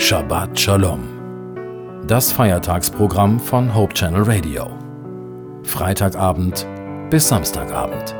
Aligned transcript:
Shabbat 0.00 0.58
Shalom. 0.58 2.06
Das 2.06 2.32
Feiertagsprogramm 2.32 3.38
von 3.38 3.74
Hope 3.74 3.92
Channel 3.92 4.22
Radio. 4.22 4.70
Freitagabend 5.62 6.66
bis 7.10 7.28
Samstagabend. 7.28 8.16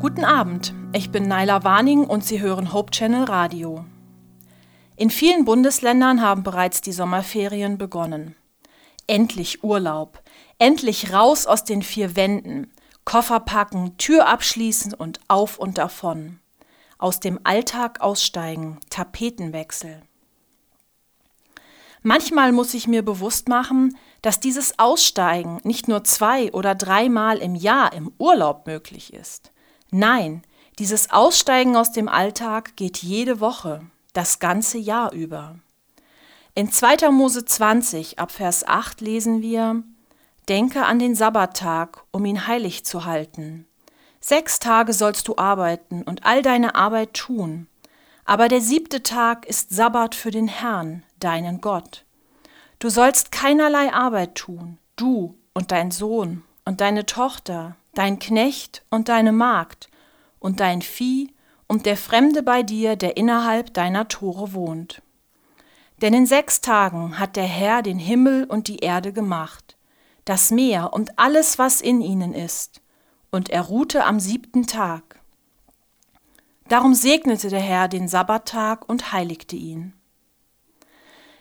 Guten 0.00 0.24
Abend, 0.24 0.72
ich 0.94 1.10
bin 1.10 1.28
Naila 1.28 1.64
Warning 1.64 2.04
und 2.04 2.24
Sie 2.24 2.40
hören 2.40 2.72
Hope 2.72 2.90
Channel 2.90 3.24
Radio. 3.24 3.84
In 4.96 5.10
vielen 5.10 5.44
Bundesländern 5.44 6.22
haben 6.22 6.42
bereits 6.42 6.80
die 6.80 6.92
Sommerferien 6.92 7.76
begonnen. 7.76 8.34
Endlich 9.06 9.64
Urlaub, 9.64 10.22
endlich 10.58 11.12
raus 11.12 11.46
aus 11.46 11.64
den 11.64 11.82
vier 11.82 12.16
Wänden, 12.16 12.72
Koffer 13.04 13.40
packen, 13.40 13.96
Tür 13.98 14.28
abschließen 14.28 14.94
und 14.94 15.20
auf 15.28 15.58
und 15.58 15.78
davon. 15.78 16.38
Aus 16.98 17.18
dem 17.18 17.40
Alltag 17.44 18.00
aussteigen, 18.00 18.78
Tapetenwechsel. 18.90 20.02
Manchmal 22.02 22.52
muss 22.52 22.74
ich 22.74 22.88
mir 22.88 23.04
bewusst 23.04 23.48
machen, 23.48 23.96
dass 24.22 24.40
dieses 24.40 24.78
Aussteigen 24.78 25.60
nicht 25.64 25.88
nur 25.88 26.04
zwei 26.04 26.52
oder 26.52 26.74
dreimal 26.74 27.38
im 27.38 27.54
Jahr 27.54 27.92
im 27.92 28.12
Urlaub 28.18 28.66
möglich 28.66 29.12
ist. 29.12 29.52
Nein, 29.90 30.42
dieses 30.78 31.10
Aussteigen 31.10 31.76
aus 31.76 31.92
dem 31.92 32.08
Alltag 32.08 32.76
geht 32.76 32.98
jede 32.98 33.40
Woche, 33.40 33.82
das 34.14 34.38
ganze 34.38 34.78
Jahr 34.78 35.12
über. 35.12 35.56
In 36.54 36.70
2. 36.70 37.10
Mose 37.10 37.46
20 37.46 38.18
ab 38.18 38.30
Vers 38.30 38.68
8 38.68 39.00
lesen 39.00 39.40
wir, 39.40 39.82
Denke 40.50 40.84
an 40.84 40.98
den 40.98 41.14
Sabbattag, 41.14 42.04
um 42.10 42.26
ihn 42.26 42.46
heilig 42.46 42.84
zu 42.84 43.06
halten. 43.06 43.66
Sechs 44.20 44.58
Tage 44.58 44.92
sollst 44.92 45.28
du 45.28 45.36
arbeiten 45.38 46.02
und 46.02 46.26
all 46.26 46.42
deine 46.42 46.74
Arbeit 46.74 47.14
tun. 47.14 47.68
Aber 48.26 48.48
der 48.48 48.60
siebte 48.60 49.02
Tag 49.02 49.46
ist 49.46 49.70
Sabbat 49.70 50.14
für 50.14 50.30
den 50.30 50.46
Herrn, 50.46 51.04
deinen 51.20 51.62
Gott. 51.62 52.04
Du 52.80 52.90
sollst 52.90 53.32
keinerlei 53.32 53.90
Arbeit 53.90 54.34
tun, 54.34 54.76
du 54.96 55.38
und 55.54 55.72
dein 55.72 55.90
Sohn 55.90 56.42
und 56.66 56.82
deine 56.82 57.06
Tochter, 57.06 57.76
dein 57.94 58.18
Knecht 58.18 58.84
und 58.90 59.08
deine 59.08 59.32
Magd 59.32 59.88
und 60.38 60.60
dein 60.60 60.82
Vieh 60.82 61.32
und 61.66 61.86
der 61.86 61.96
Fremde 61.96 62.42
bei 62.42 62.62
dir, 62.62 62.96
der 62.96 63.16
innerhalb 63.16 63.72
deiner 63.72 64.08
Tore 64.08 64.52
wohnt. 64.52 65.00
Denn 66.02 66.14
in 66.14 66.26
sechs 66.26 66.60
Tagen 66.60 67.20
hat 67.20 67.36
der 67.36 67.46
Herr 67.46 67.80
den 67.80 67.98
Himmel 67.98 68.44
und 68.44 68.66
die 68.66 68.80
Erde 68.80 69.12
gemacht, 69.12 69.76
das 70.24 70.50
Meer 70.50 70.92
und 70.92 71.16
alles, 71.18 71.58
was 71.58 71.80
in 71.80 72.00
ihnen 72.00 72.34
ist, 72.34 72.82
und 73.30 73.50
er 73.50 73.62
ruhte 73.62 74.04
am 74.04 74.18
siebten 74.18 74.66
Tag. 74.66 75.20
Darum 76.68 76.94
segnete 76.94 77.50
der 77.50 77.60
Herr 77.60 77.86
den 77.86 78.08
Sabbattag 78.08 78.88
und 78.88 79.12
heiligte 79.12 79.56
ihn. 79.56 79.94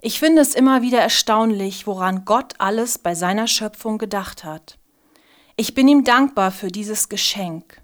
Ich 0.00 0.20
finde 0.20 0.42
es 0.42 0.54
immer 0.54 0.82
wieder 0.82 1.00
erstaunlich, 1.00 1.86
woran 1.86 2.24
Gott 2.24 2.54
alles 2.58 2.98
bei 2.98 3.14
seiner 3.14 3.48
Schöpfung 3.48 3.98
gedacht 3.98 4.44
hat. 4.44 4.78
Ich 5.56 5.74
bin 5.74 5.88
ihm 5.88 6.04
dankbar 6.04 6.52
für 6.52 6.68
dieses 6.68 7.08
Geschenk. 7.08 7.80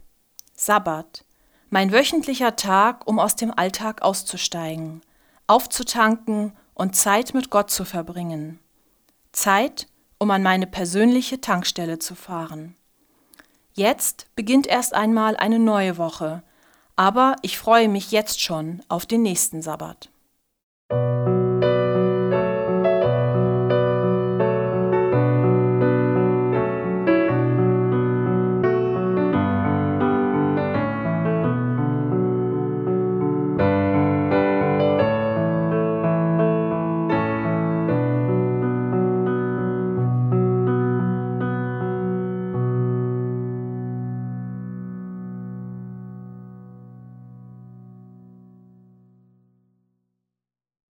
Sabbat, 0.54 1.24
mein 1.68 1.92
wöchentlicher 1.92 2.54
Tag, 2.56 3.06
um 3.08 3.18
aus 3.18 3.36
dem 3.36 3.56
Alltag 3.56 4.02
auszusteigen, 4.02 5.00
aufzutanken 5.50 6.52
und 6.74 6.94
Zeit 6.94 7.34
mit 7.34 7.50
Gott 7.50 7.72
zu 7.72 7.84
verbringen. 7.84 8.60
Zeit, 9.32 9.88
um 10.16 10.30
an 10.30 10.44
meine 10.44 10.68
persönliche 10.68 11.40
Tankstelle 11.40 11.98
zu 11.98 12.14
fahren. 12.14 12.76
Jetzt 13.72 14.28
beginnt 14.36 14.68
erst 14.68 14.94
einmal 14.94 15.36
eine 15.36 15.58
neue 15.58 15.98
Woche, 15.98 16.44
aber 16.94 17.34
ich 17.42 17.58
freue 17.58 17.88
mich 17.88 18.12
jetzt 18.12 18.40
schon 18.40 18.80
auf 18.88 19.06
den 19.06 19.22
nächsten 19.22 19.60
Sabbat. 19.60 20.08